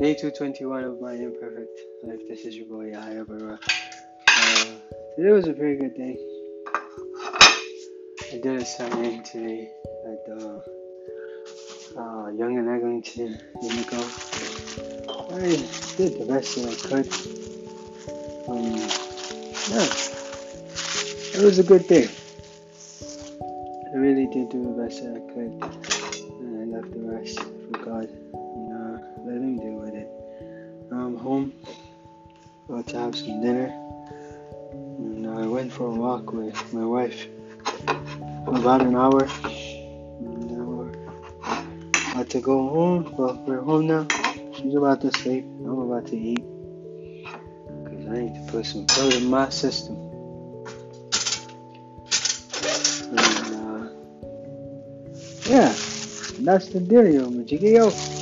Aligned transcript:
Day 0.00 0.14
221 0.14 0.84
of 0.84 0.98
my 1.02 1.12
imperfect 1.12 1.78
life. 2.02 2.20
This 2.26 2.46
is 2.46 2.56
your 2.56 2.64
boy 2.64 2.86
Yahya 2.86 3.22
Bakkar. 3.22 3.58
Uh, 4.28 4.64
today 5.14 5.30
was 5.30 5.46
a 5.46 5.52
pretty 5.52 5.78
good 5.78 5.94
day. 5.94 6.16
I 8.32 8.40
did 8.42 8.62
a 8.62 8.64
signing 8.64 9.22
today 9.24 9.70
at 10.06 10.24
the 10.24 10.64
uh, 11.98 12.30
Yonge 12.30 12.60
and 12.60 12.70
Eglinton 12.70 13.38
Indigo. 13.62 14.00
I 15.36 15.68
did 15.98 16.18
the 16.18 16.24
best 16.26 16.56
that 16.56 16.64
I 16.72 16.76
could. 16.88 17.08
Um, 18.48 18.72
yeah, 19.68 19.84
it 21.36 21.44
was 21.44 21.58
a 21.58 21.62
good 21.62 21.86
day. 21.86 22.08
I 23.92 23.96
really 23.98 24.28
did 24.28 24.48
do 24.48 24.62
the 24.62 24.82
best 24.82 25.02
that 25.02 25.12
I 25.12 25.20
could, 25.34 25.52
and 26.40 26.74
I 26.74 26.78
left 26.78 26.90
the 26.90 27.00
rest 27.00 27.38
for 27.38 27.84
God 27.84 28.08
let 29.24 29.36
him 29.36 29.56
deal 29.56 29.64
with 29.64 29.68
it. 29.68 29.69
I'm 29.69 29.69
home, 31.30 31.52
about 32.68 32.88
to 32.88 32.98
have 32.98 33.14
some 33.14 33.40
dinner, 33.40 33.68
and 34.98 35.28
I 35.28 35.46
went 35.46 35.72
for 35.72 35.86
a 35.86 35.94
walk 35.94 36.32
with 36.32 36.58
my 36.74 36.84
wife 36.84 37.28
for 38.44 38.56
about 38.56 38.82
an 38.82 38.96
hour. 38.96 39.22
And 40.18 40.50
now 40.50 40.90
about 42.10 42.28
to 42.30 42.40
go 42.40 42.68
home. 42.68 43.14
Well, 43.16 43.40
we're 43.46 43.60
home 43.60 43.86
now. 43.86 44.08
She's 44.56 44.74
about 44.74 45.02
to 45.02 45.12
sleep. 45.12 45.44
I'm 45.44 45.78
about 45.78 46.08
to 46.08 46.16
eat 46.16 46.44
because 47.84 48.06
I 48.08 48.22
need 48.22 48.34
to 48.34 48.44
put 48.50 48.66
some 48.66 48.88
food 48.88 49.14
in 49.14 49.26
my 49.30 49.48
system. 49.50 49.94
And, 53.14 53.54
uh, 53.54 53.82
yeah, 55.46 55.72
that's 56.40 56.66
the 56.70 56.80
deal, 56.80 57.30
Majigio. 57.30 58.19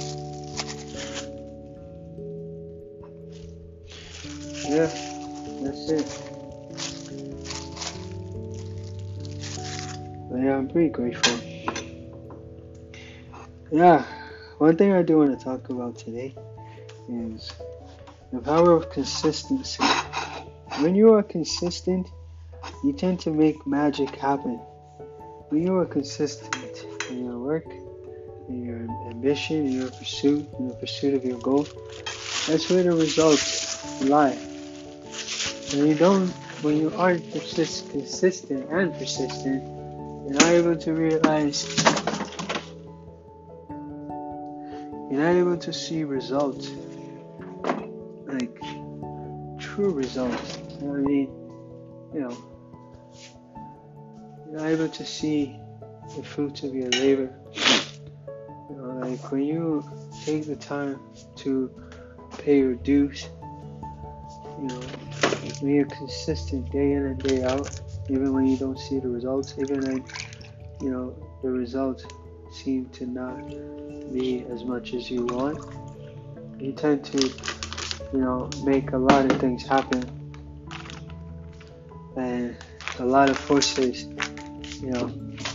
Yeah, 4.69 4.91
that's 5.63 5.89
it. 5.89 6.07
But 10.31 10.41
yeah, 10.43 10.57
I'm 10.59 10.69
pretty 10.69 10.91
grateful. 10.91 11.41
Yeah, 13.71 14.05
one 14.59 14.77
thing 14.77 14.93
I 14.93 15.01
do 15.01 15.17
want 15.17 15.39
to 15.39 15.43
talk 15.43 15.71
about 15.71 15.97
today 15.97 16.35
is 17.09 17.51
the 18.31 18.41
power 18.41 18.73
of 18.73 18.91
consistency. 18.91 19.83
When 20.81 20.95
you 20.95 21.15
are 21.15 21.23
consistent, 21.23 22.07
you 22.85 22.93
tend 22.93 23.21
to 23.21 23.31
make 23.31 23.67
magic 23.67 24.17
happen. 24.17 24.57
When 25.49 25.63
you 25.63 25.79
are 25.79 25.87
consistent 25.87 26.85
in 27.09 27.25
your 27.25 27.39
work, 27.39 27.65
in 28.51 28.65
your 28.67 28.81
ambition, 29.11 29.65
in 29.65 29.73
your 29.73 29.91
pursuit, 29.91 30.47
in 30.59 30.69
the 30.69 30.75
pursuit 30.75 31.15
of 31.15 31.25
your 31.25 31.39
goal, 31.39 31.67
that's 32.47 32.69
where 32.69 32.83
the 32.83 32.93
results 32.93 34.03
lie. 34.03 34.39
When 35.73 35.87
you 35.87 35.95
don't, 35.95 36.29
when 36.63 36.79
you 36.79 36.91
aren't 36.97 37.31
persist, 37.31 37.91
consistent 37.91 38.71
and 38.71 38.91
persistent, 38.95 39.63
you're 39.63 40.33
not 40.33 40.45
able 40.45 40.77
to 40.77 40.93
realize, 40.95 41.67
you're 43.69 45.21
not 45.21 45.35
able 45.35 45.59
to 45.59 45.73
see 45.73 46.05
results, 46.05 46.71
like 48.27 48.59
true 49.59 49.91
results. 49.93 50.57
You 50.81 50.87
know 50.87 50.93
what 50.93 51.01
I 51.01 51.03
mean? 51.03 51.29
You 52.15 52.21
know, 52.21 52.37
you're 54.47 54.61
not 54.61 54.69
able 54.69 54.89
to 54.89 55.05
see 55.05 55.61
the 56.17 56.23
fruits 56.23 56.63
of 56.63 56.75
your 56.75 56.89
labor. 56.91 57.39
You 58.71 58.77
know, 58.77 59.07
like 59.07 59.31
when 59.31 59.43
you 59.43 59.85
take 60.25 60.47
the 60.47 60.57
time 60.57 60.99
to 61.37 61.71
pay 62.39 62.59
your 62.59 62.75
dues, 62.75 63.29
you 64.61 64.69
know, 64.69 64.81
when 65.61 65.75
you're 65.75 65.87
consistent 65.87 66.71
day 66.73 66.93
in 66.93 67.07
and 67.07 67.23
day 67.23 67.43
out, 67.45 67.71
even 68.09 68.33
when 68.33 68.47
you 68.47 68.57
don't 68.57 68.79
see 68.79 68.99
the 68.99 69.09
results, 69.09 69.55
even 69.59 69.83
when 69.83 70.05
you 70.81 70.91
know 70.91 71.15
the 71.43 71.51
results 71.51 72.05
seem 72.51 72.89
to 72.91 73.07
not 73.07 73.37
be 74.13 74.45
as 74.51 74.65
much 74.65 74.95
as 74.95 75.11
you 75.11 75.27
want, 75.27 75.59
you 76.61 76.73
tend 76.73 77.05
to, 77.05 77.19
you 77.19 78.19
know, 78.19 78.51
make 78.65 78.93
a 78.93 78.99
lot 78.99 79.27
of 79.27 79.39
things 79.39 79.65
happen, 79.65 80.03
and 82.17 82.57
a 82.99 83.05
lot 83.05 83.29
of 83.29 83.39
forces, 83.39 84.05
you 84.83 84.91
know, 84.91 85.13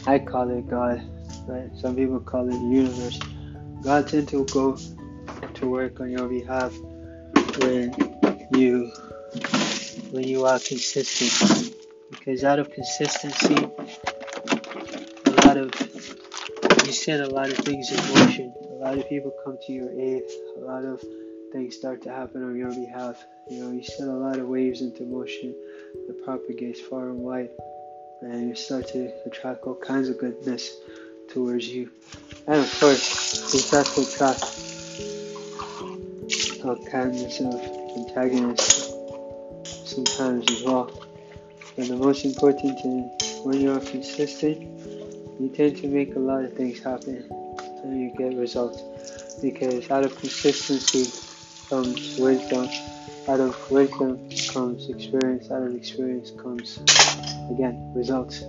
I 0.08 0.20
call 0.20 0.50
it 0.50 0.70
God, 0.70 1.02
right? 1.48 1.70
Some 1.78 1.96
people 1.96 2.20
call 2.20 2.48
it 2.48 2.54
the 2.54 2.58
universe. 2.58 3.20
God 3.84 4.08
tends 4.08 4.32
to 4.32 4.46
go 4.46 4.78
to 5.56 5.70
work 5.70 6.00
on 6.00 6.10
your 6.10 6.30
behalf 6.30 6.74
when 7.58 8.13
you 8.56 8.92
when 10.12 10.28
you 10.28 10.46
are 10.46 10.60
consistent. 10.60 11.76
Because 12.10 12.44
out 12.44 12.60
of 12.60 12.72
consistency, 12.72 13.56
a 15.26 15.32
lot 15.46 15.58
of 15.58 15.72
you 16.86 16.92
set 16.92 17.20
a 17.22 17.28
lot 17.28 17.50
of 17.50 17.58
things 17.58 17.92
in 17.92 17.98
motion. 18.14 18.54
A 18.72 18.76
lot 18.76 18.98
of 18.98 19.08
people 19.10 19.34
come 19.44 19.58
to 19.66 19.74
your 19.74 19.92
aid. 19.92 20.24
A 20.58 20.60
lot 20.62 20.86
of 20.86 21.04
things 21.52 21.76
start 21.76 22.02
to 22.04 22.10
happen 22.10 22.44
on 22.44 22.56
your 22.56 22.74
behalf. 22.74 23.24
You 23.50 23.64
know, 23.64 23.72
you 23.72 23.84
set 23.84 24.08
a 24.08 24.12
lot 24.12 24.38
of 24.38 24.48
waves 24.48 24.82
into 24.82 25.04
motion 25.04 25.56
that 26.08 26.24
propagates 26.24 26.80
far 26.82 27.10
and 27.10 27.20
wide, 27.20 27.50
and 28.22 28.50
you 28.50 28.56
start 28.56 28.88
to 28.90 29.12
attract 29.26 29.64
all 29.64 29.76
kinds 29.76 30.10
of 30.10 30.18
goodness 30.18 30.78
towards 31.30 31.68
you. 31.68 31.90
And 32.48 32.62
of 32.62 32.80
course, 32.80 33.54
you 33.54 33.60
start 33.60 33.86
to 33.88 34.02
attract 34.02 34.44
all 36.64 36.78
kinds 36.90 37.22
of 37.22 37.83
antagonists 37.96 38.94
sometimes 39.86 40.50
as 40.52 40.64
well. 40.64 40.92
But 41.76 41.88
the 41.88 41.96
most 41.96 42.26
important 42.26 42.80
thing, 42.80 43.10
when 43.44 43.60
you're 43.60 43.80
consistent, 43.80 44.62
you 45.40 45.50
tend 45.56 45.78
to 45.78 45.88
make 45.88 46.16
a 46.16 46.20
lot 46.20 46.44
of 46.44 46.54
things 46.54 46.80
happen 46.84 47.26
and 47.84 48.02
you 48.02 48.14
get 48.18 48.38
results. 48.38 48.82
Because 49.42 49.90
out 49.92 50.04
of 50.04 50.16
consistency 50.16 51.12
comes 51.70 52.18
wisdom, 52.18 52.70
out 53.28 53.40
of 53.40 53.72
wisdom 53.72 54.30
comes 54.48 54.90
experience, 54.90 55.50
out 55.52 55.64
of 55.64 55.76
experience 55.76 56.32
comes, 56.32 56.78
again, 57.52 57.92
results. 57.96 58.44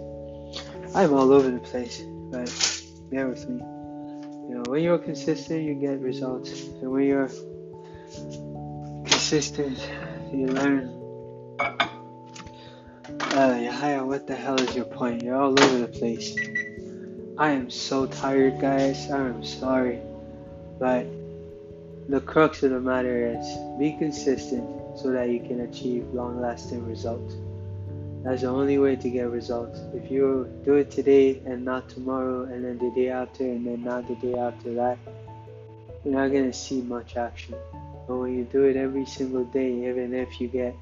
I'm 0.94 1.12
all 1.12 1.33
over 1.33 1.50
the 1.50 1.59
place, 1.59 2.03
but 2.31 2.53
bear 3.10 3.28
with 3.28 3.49
me. 3.49 3.60
You 4.49 4.56
know, 4.56 4.62
when 4.69 4.83
you're 4.83 4.99
consistent, 4.99 5.62
you 5.62 5.75
get 5.75 6.00
results, 6.00 6.50
and 6.53 6.91
when 6.91 7.04
you're 7.04 7.31
consistent, 9.24 9.80
you 10.34 10.48
learn 10.48 10.90
uh, 11.58 11.88
Yahya, 13.58 14.04
what 14.04 14.26
the 14.26 14.36
hell 14.36 14.60
is 14.60 14.76
your 14.76 14.84
point? 14.84 15.22
You're 15.22 15.40
all 15.40 15.58
over 15.58 15.78
the 15.78 15.88
place. 15.88 16.36
I 17.38 17.52
am 17.52 17.70
so 17.70 18.04
tired, 18.04 18.60
guys. 18.60 19.10
I 19.10 19.16
am 19.16 19.42
sorry. 19.42 19.98
But 20.78 21.06
the 22.10 22.20
crux 22.20 22.62
of 22.64 22.72
the 22.72 22.80
matter 22.80 23.34
is 23.34 23.46
be 23.78 23.96
consistent 23.98 24.98
so 24.98 25.10
that 25.12 25.30
you 25.30 25.41
can 25.41 25.60
achieve 25.60 26.04
long 26.12 26.42
lasting 26.42 26.86
results. 26.86 27.34
That's 28.24 28.42
the 28.42 28.48
only 28.48 28.76
way 28.76 28.94
to 28.94 29.08
get 29.08 29.30
results. 29.30 29.80
If 29.94 30.10
you 30.10 30.52
do 30.66 30.74
it 30.74 30.91
today 30.91 31.41
and 31.46 31.64
not 31.64 31.88
tomorrow, 31.88 32.42
and 32.42 32.62
then 32.62 32.76
the 32.76 32.91
day 32.94 33.08
after, 33.08 33.44
and 33.44 33.66
then 33.66 33.84
not 33.84 34.06
the 34.06 34.16
day 34.16 34.38
after 34.38 34.74
that, 34.74 34.98
you're 36.04 36.12
not 36.12 36.28
going 36.28 36.44
to 36.44 36.52
see 36.52 36.82
much 36.82 37.16
action. 37.16 37.54
But 38.06 38.16
when 38.16 38.37
you 38.37 38.44
do 38.44 38.65
it 38.65 38.76
every 38.76 39.06
single 39.06 39.44
day, 39.44 39.88
even 39.88 40.12
if 40.15 40.41
you 40.41 40.48
get, 40.48 40.75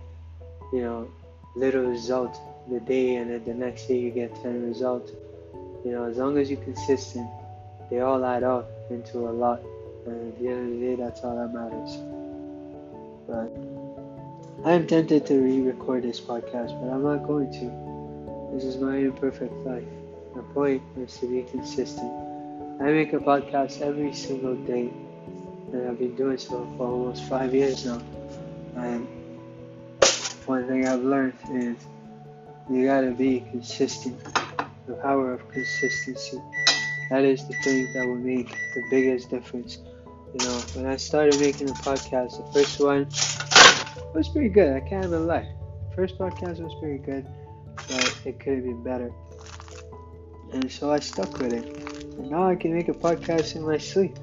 you 0.72 0.82
know, 0.82 1.08
little 1.54 1.82
result 1.82 2.36
the 2.70 2.80
day 2.80 3.16
and 3.16 3.30
then 3.30 3.44
the 3.44 3.54
next 3.54 3.86
day 3.86 3.98
you 3.98 4.10
get 4.10 4.34
10 4.42 4.66
results. 4.66 5.12
You 5.84 5.92
know, 5.92 6.04
as 6.04 6.16
long 6.16 6.38
as 6.38 6.50
you're 6.50 6.62
consistent, 6.62 7.28
they 7.90 8.00
all 8.00 8.24
add 8.24 8.42
up 8.42 8.70
into 8.90 9.28
a 9.28 9.30
lot. 9.30 9.60
And 10.06 10.32
at 10.32 10.38
the 10.40 10.48
end 10.48 10.74
of 10.74 10.80
the 10.80 10.86
day, 10.86 10.94
that's 10.96 11.20
all 11.20 11.36
that 11.36 11.52
matters. 11.52 11.96
But 13.26 14.68
I 14.68 14.72
am 14.72 14.86
tempted 14.86 15.26
to 15.26 15.34
re 15.40 15.60
record 15.60 16.02
this 16.02 16.20
podcast, 16.20 16.80
but 16.80 16.88
I'm 16.90 17.02
not 17.02 17.26
going 17.26 17.50
to. 17.52 18.54
This 18.54 18.64
is 18.64 18.78
my 18.78 18.96
imperfect 18.96 19.52
life. 19.66 19.84
The 20.34 20.42
point 20.54 20.82
is 20.96 21.16
to 21.18 21.26
be 21.26 21.42
consistent. 21.42 22.10
I 22.80 22.90
make 22.90 23.12
a 23.12 23.18
podcast 23.18 23.80
every 23.80 24.12
single 24.12 24.56
day, 24.56 24.92
and 25.72 25.88
I've 25.88 25.98
been 25.98 26.14
doing 26.14 26.38
so 26.38 26.66
for 26.76 26.86
almost 26.86 27.24
five 27.24 27.54
years 27.54 27.84
now. 27.86 28.00
And 28.76 29.06
one 30.46 30.66
thing 30.68 30.86
I've 30.86 31.02
learned 31.02 31.34
is 31.50 31.76
you 32.70 32.86
gotta 32.86 33.10
be 33.10 33.40
consistent. 33.50 34.22
The 34.86 34.94
power 34.94 35.32
of 35.32 35.48
consistency. 35.50 36.40
That 37.10 37.24
is 37.24 37.46
the 37.46 37.54
thing 37.62 37.92
that 37.94 38.06
will 38.06 38.16
make 38.16 38.48
the 38.48 38.82
biggest 38.90 39.30
difference. 39.30 39.78
You 40.34 40.46
know, 40.46 40.58
when 40.74 40.86
I 40.86 40.96
started 40.96 41.38
making 41.38 41.68
a 41.68 41.74
podcast, 41.74 42.38
the 42.38 42.52
first 42.52 42.80
one 42.80 43.06
was 44.14 44.28
pretty 44.28 44.48
good. 44.48 44.76
I 44.76 44.80
can't 44.80 45.04
even 45.06 45.26
lie. 45.26 45.48
First 45.94 46.18
podcast 46.18 46.60
was 46.60 46.74
pretty 46.80 46.98
good, 46.98 47.26
but 47.88 48.16
it 48.24 48.40
could 48.40 48.54
have 48.54 48.64
been 48.64 48.82
better. 48.82 49.12
And 50.52 50.70
so 50.70 50.90
I 50.90 50.98
stuck 51.00 51.38
with 51.38 51.52
it. 51.52 51.64
And 52.18 52.30
now 52.30 52.48
I 52.48 52.56
can 52.56 52.74
make 52.74 52.88
a 52.88 52.94
podcast 52.94 53.56
in 53.56 53.62
my 53.62 53.78
sleep. 53.78 54.16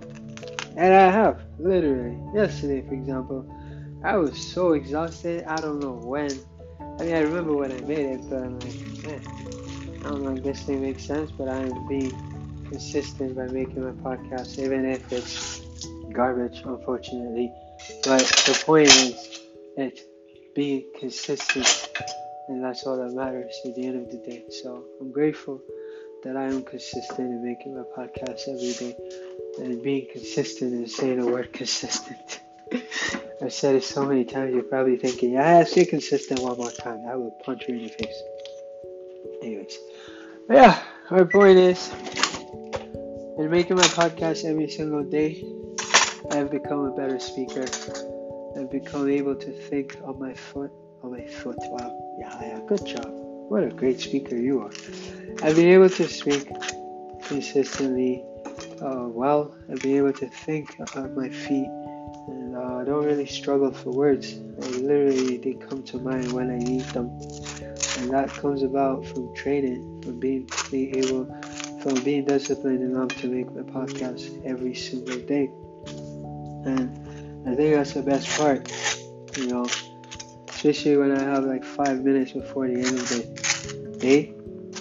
And 0.75 0.93
I 0.93 1.09
have, 1.09 1.41
literally. 1.57 2.17
Yesterday, 2.33 2.87
for 2.87 2.93
example, 2.93 4.01
I 4.03 4.17
was 4.17 4.37
so 4.37 4.73
exhausted. 4.73 5.43
I 5.45 5.55
don't 5.57 5.79
know 5.79 5.93
when. 5.93 6.31
I 6.99 7.03
mean, 7.03 7.15
I 7.15 7.19
remember 7.19 7.55
when 7.55 7.71
I 7.71 7.79
made 7.81 7.99
it, 7.99 8.21
but 8.29 8.43
I'm 8.43 8.59
like, 8.59 9.05
man, 9.05 9.21
I 9.99 10.09
don't 10.09 10.23
know 10.23 10.35
if 10.35 10.43
this 10.43 10.63
thing 10.63 10.81
makes 10.81 11.03
sense, 11.05 11.31
but 11.31 11.49
I 11.49 11.57
am 11.57 11.87
being 11.87 12.11
consistent 12.69 13.35
by 13.35 13.47
making 13.47 13.83
my 13.83 13.91
podcast, 13.91 14.59
even 14.59 14.85
if 14.85 15.11
it's 15.11 15.61
garbage, 16.13 16.61
unfortunately. 16.65 17.51
But 18.03 18.21
the 18.45 18.61
point 18.65 18.87
is, 18.87 19.39
it's 19.75 20.01
being 20.55 20.85
consistent, 20.99 21.89
and 22.47 22.63
that's 22.63 22.85
all 22.85 22.97
that 22.97 23.13
matters 23.13 23.53
at 23.65 23.75
the 23.75 23.85
end 23.85 23.97
of 23.97 24.11
the 24.11 24.17
day. 24.17 24.43
So 24.49 24.83
I'm 25.01 25.11
grateful 25.11 25.61
that 26.23 26.35
I 26.35 26.45
am 26.45 26.63
consistent 26.63 27.19
in 27.19 27.43
making 27.43 27.75
my 27.75 27.83
podcast 27.97 28.47
every 28.47 28.73
day, 28.73 28.95
and 29.59 29.81
being 29.81 30.07
consistent 30.11 30.73
and 30.73 30.89
saying 30.89 31.19
the 31.19 31.27
word 31.31 31.53
consistent. 31.53 32.41
I've 33.41 33.53
said 33.53 33.75
it 33.75 33.83
so 33.83 34.05
many 34.05 34.25
times, 34.25 34.53
you're 34.53 34.63
probably 34.63 34.97
thinking, 34.97 35.33
yeah, 35.33 35.63
say 35.63 35.85
consistent 35.85 36.41
one 36.41 36.57
more 36.57 36.71
time. 36.71 37.05
I 37.07 37.15
will 37.15 37.31
punch 37.43 37.63
you 37.67 37.75
in 37.75 37.83
the 37.83 37.89
face. 37.89 38.21
Anyways, 39.41 39.77
yeah, 40.49 40.83
my 41.09 41.23
point 41.23 41.57
is, 41.57 41.89
in 43.37 43.49
making 43.49 43.77
my 43.77 43.83
podcast 43.83 44.43
every 44.43 44.69
single 44.69 45.03
day, 45.03 45.43
I've 46.31 46.51
become 46.51 46.85
a 46.85 46.91
better 46.91 47.19
speaker. 47.19 47.65
I've 48.57 48.69
become 48.69 49.09
able 49.09 49.35
to 49.35 49.51
think 49.69 49.97
on 50.03 50.19
my 50.19 50.33
foot, 50.33 50.71
on 51.01 51.11
my 51.11 51.25
foot. 51.25 51.57
Wow, 51.59 52.17
yeah, 52.19 52.41
yeah, 52.41 52.59
good 52.67 52.85
job. 52.85 53.18
What 53.49 53.63
a 53.63 53.69
great 53.69 53.99
speaker 53.99 54.35
you 54.35 54.61
are. 54.61 54.71
I've 55.41 55.55
been 55.55 55.69
able 55.69 55.89
to 55.89 56.07
speak 56.07 56.47
consistently 57.23 58.23
uh, 58.79 59.07
well. 59.09 59.55
I've 59.67 59.81
been 59.81 59.97
able 59.97 60.13
to 60.13 60.27
think 60.29 60.75
on 60.95 61.15
my 61.15 61.29
feet, 61.29 61.65
and 62.27 62.55
uh, 62.55 62.77
I 62.77 62.83
don't 62.85 63.03
really 63.03 63.25
struggle 63.25 63.71
for 63.73 63.89
words. 63.89 64.33
I 64.33 64.67
literally, 64.77 65.37
they 65.37 65.55
come 65.55 65.81
to 65.85 65.97
mind 65.97 66.31
when 66.31 66.51
I 66.51 66.57
need 66.57 66.85
them, 66.93 67.09
and 67.97 68.11
that 68.11 68.29
comes 68.29 68.61
about 68.61 69.03
from 69.07 69.33
training, 69.33 70.03
from 70.03 70.19
being 70.19 70.47
being 70.69 70.95
able, 70.97 71.25
from 71.81 71.95
being 72.03 72.25
disciplined 72.25 72.83
enough 72.83 73.19
to 73.21 73.27
make 73.29 73.51
my 73.51 73.63
podcast 73.63 74.45
every 74.45 74.75
single 74.75 75.17
day. 75.21 75.49
And 76.69 77.47
I 77.49 77.55
think 77.55 77.73
that's 77.73 77.93
the 77.93 78.03
best 78.03 78.29
part, 78.37 78.71
you 79.37 79.47
know, 79.47 79.65
especially 80.59 80.97
when 80.97 81.09
I 81.09 81.23
have 81.23 81.45
like 81.45 81.63
five 81.63 82.03
minutes 82.03 82.33
before 82.33 82.67
the 82.67 82.73
end 82.73 82.87
of 82.87 83.07
the 83.07 83.97
day. 83.97 84.33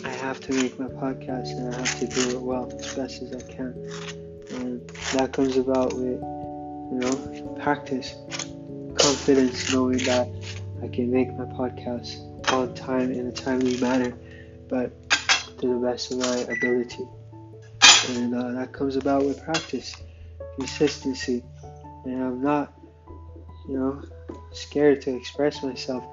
I 0.05 0.09
have 0.09 0.41
to 0.41 0.53
make 0.53 0.77
my 0.77 0.87
podcast 0.87 1.51
and 1.57 1.73
I 1.73 1.79
have 1.79 1.99
to 2.01 2.07
do 2.09 2.31
it 2.31 2.43
well 2.43 2.69
as 2.77 2.97
best 2.97 3.23
as 3.23 3.33
I 3.33 3.41
can. 3.43 3.75
And 4.51 4.89
that 5.13 5.33
comes 5.33 5.57
about 5.57 5.93
with, 5.93 6.21
you 6.21 6.99
know, 6.99 7.55
practice, 7.63 8.17
confidence, 8.97 9.73
knowing 9.73 9.99
that 9.99 10.29
I 10.83 10.89
can 10.89 11.13
make 11.13 11.33
my 11.39 11.45
podcast 11.45 12.19
on 12.53 12.75
time 12.75 13.13
in 13.13 13.29
a 13.29 13.33
timely 13.33 13.77
manner, 13.77 14.19
but 14.69 14.91
to 15.61 15.69
the 15.69 15.77
best 15.77 16.11
of 16.11 16.19
my 16.19 16.39
ability. 16.57 17.07
And 18.09 18.35
uh, 18.35 18.51
that 18.51 18.73
comes 18.73 18.97
about 18.97 19.25
with 19.25 19.41
practice, 19.45 19.95
consistency, 20.57 21.45
and 22.05 22.21
I'm 22.21 22.43
not, 22.43 22.73
you 23.69 23.79
know, 23.79 24.03
scared 24.53 25.03
to 25.03 25.15
express 25.15 25.63
myself 25.63 26.05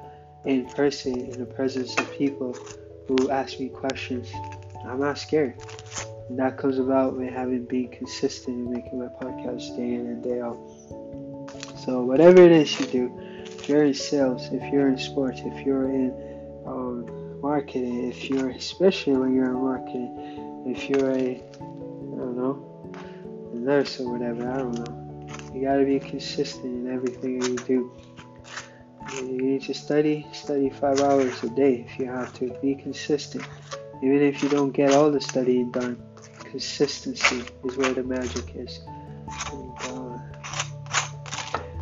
in 0.46 0.66
person 0.66 1.20
in 1.20 1.40
the 1.40 1.46
presence 1.46 1.98
of 1.98 2.12
people 2.14 2.56
who 3.08 3.30
ask 3.30 3.60
me 3.60 3.70
questions. 3.70 4.32
I'm 4.86 5.00
not 5.00 5.18
scared. 5.18 5.56
And 6.30 6.40
that 6.40 6.58
comes 6.58 6.78
about 6.78 7.16
with 7.16 7.32
having 7.32 7.66
been 7.66 7.90
consistent 7.90 8.58
in 8.58 8.72
making 8.72 9.00
my 9.00 9.08
podcast 9.08 9.76
day 9.76 9.94
in 9.94 10.02
and 10.08 10.24
day 10.24 10.42
out. 10.42 10.58
So 11.86 12.04
whatever 12.04 12.42
it 12.42 12.52
is 12.52 12.80
you 12.80 12.86
do, 12.88 13.20
if 13.46 13.70
you're 13.70 13.84
in 13.84 13.94
sales, 13.94 14.50
if 14.52 14.74
you're 14.74 14.88
in 14.88 14.98
sports, 14.98 15.42
if 15.44 15.66
you're 15.66 15.90
in 15.90 16.12
um, 16.66 17.42
marketing, 17.42 18.10
if 18.10 18.30
you're 18.30 18.50
especially 18.50 19.14
when 19.14 19.36
you're 19.36 19.50
in 19.50 19.62
marketing, 19.62 20.64
if 20.68 20.90
you're 20.90 21.12
a 21.12 21.36
I 21.36 22.18
don't 22.18 22.38
know, 22.38 22.92
a 23.54 23.56
nurse 23.56 24.00
or 24.00 24.12
whatever, 24.12 24.50
I 24.52 24.58
don't 24.58 24.74
know 24.74 25.06
you 25.56 25.62
gotta 25.62 25.86
be 25.86 26.00
consistent 26.00 26.66
in 26.66 26.94
everything 26.94 27.42
you 27.42 27.56
do. 27.56 27.92
You 29.14 29.24
need 29.24 29.62
to 29.64 29.74
study, 29.74 30.26
study 30.34 30.70
five 30.70 31.00
hours 31.00 31.44
a 31.44 31.50
day 31.50 31.86
if 31.88 32.00
you 32.00 32.08
have 32.08 32.34
to. 32.34 32.50
Be 32.62 32.76
consistent. 32.76 33.48
Even 34.02 34.22
if 34.22 34.42
you 34.42 34.50
don't 34.50 34.72
get 34.72 34.94
all 34.94 35.12
the 35.12 35.22
studying 35.22 35.72
done, 35.72 36.02
consistency 36.44 37.44
is 37.64 37.78
where 37.78 37.94
the 37.94 38.04
magic 38.04 38.56
is. 38.56 38.80
And, 39.52 39.78
uh, 39.84 40.18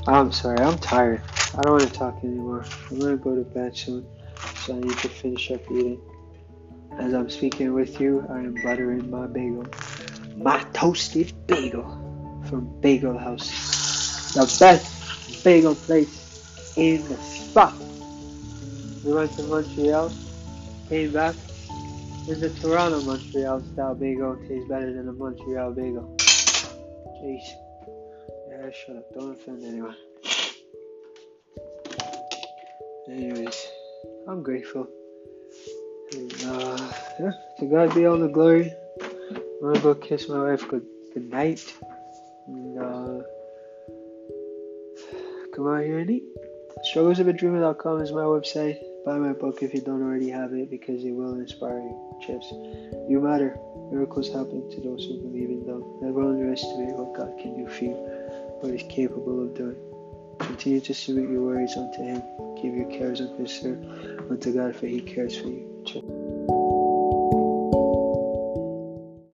I'm 0.07 0.31
sorry, 0.31 0.59
I'm 0.59 0.77
tired. 0.77 1.21
I 1.57 1.61
don't 1.61 1.73
want 1.73 1.83
to 1.83 1.93
talk 1.93 2.17
anymore. 2.23 2.65
I'm 2.91 2.99
gonna 2.99 3.17
go 3.17 3.35
to 3.35 3.41
bed 3.41 3.75
soon, 3.77 4.05
so 4.55 4.75
I 4.75 4.79
need 4.79 4.97
to 4.97 5.09
finish 5.09 5.49
up 5.51 5.61
eating. 5.71 6.01
As 6.99 7.13
I'm 7.13 7.29
speaking 7.29 7.73
with 7.73 7.99
you, 8.01 8.25
I 8.29 8.39
am 8.39 8.55
buttering 8.63 9.09
my 9.09 9.27
bagel, 9.27 9.65
my 10.35 10.63
toasted 10.73 11.33
bagel 11.47 11.83
from 12.49 12.79
Bagel 12.81 13.17
House. 13.17 14.33
The 14.33 14.41
best 14.59 15.43
bagel 15.43 15.75
place 15.75 16.22
in 16.75 17.07
the 17.07 17.17
spot. 17.21 17.79
We 19.03 19.13
went 19.13 19.35
to 19.37 19.43
Montreal, 19.43 20.09
came 20.89 21.13
back. 21.13 21.35
There's 22.25 22.41
a 22.41 22.49
Toronto 22.49 23.01
Montreal 23.01 23.61
style 23.73 23.95
bagel 23.95 24.37
tastes 24.47 24.67
better 24.69 24.93
than 24.93 25.09
a 25.09 25.13
Montreal 25.13 25.71
bagel. 25.71 26.15
Jeez. 27.21 27.43
Yeah, 28.49 28.71
shut 28.71 28.95
up. 28.95 29.13
Don't 29.13 29.33
offend 29.33 29.63
anyone. 29.65 29.95
Anyways, 33.09 33.67
I'm 34.27 34.41
grateful. 34.41 34.87
And, 36.13 36.33
uh, 36.45 36.91
yeah, 37.19 37.31
to 37.59 37.65
God 37.65 37.93
be 37.93 38.05
all 38.05 38.17
the 38.17 38.29
glory. 38.29 38.73
I'm 39.01 39.73
gonna 39.73 39.79
go 39.79 39.95
kiss 39.95 40.29
my 40.29 40.51
wife 40.51 40.67
good, 40.67 40.85
good 41.13 41.29
night. 41.29 41.73
And, 42.47 42.77
uh, 42.77 43.23
come 45.53 45.67
out 45.67 45.83
here 45.83 45.99
and 45.99 46.09
eat. 46.09 46.23
Strugglesofadreamer.com 46.83 48.01
is 48.01 48.11
my 48.11 48.23
website. 48.23 48.77
Buy 49.05 49.17
my 49.17 49.31
book 49.31 49.63
if 49.63 49.73
you 49.73 49.79
don't 49.79 50.03
already 50.03 50.29
have 50.29 50.51
it 50.51 50.69
because 50.69 51.05
it 51.05 51.11
will 51.11 51.35
inspire 51.35 51.79
you. 51.79 52.17
Chips. 52.21 52.51
You 53.09 53.21
matter. 53.21 53.57
Miracles 53.89 54.27
happen 54.27 54.69
to 54.69 54.81
those 54.81 55.05
who 55.05 55.21
believe 55.21 55.49
in 55.49 55.65
them. 55.65 55.81
Never 56.01 56.21
underestimate 56.21 56.95
what 56.95 57.15
God 57.15 57.37
can 57.39 57.55
do 57.55 57.69
for 57.69 57.85
you, 57.85 57.95
what 58.59 58.73
He's 58.73 58.83
capable 58.89 59.43
of 59.43 59.55
doing. 59.55 59.77
Continue 60.39 60.81
to 60.81 60.93
submit 60.93 61.29
your 61.29 61.43
worries 61.43 61.77
unto 61.77 62.03
Him. 62.03 62.21
Give 62.61 62.75
your 62.75 62.89
cares 62.89 63.21
and 63.21 63.33
concern 63.37 64.27
unto 64.29 64.53
God, 64.53 64.75
for 64.75 64.87
He 64.87 64.99
cares 64.99 65.37
for 65.37 65.47
you. 65.47 65.72